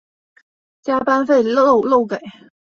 [0.81, 2.19] 加班费漏给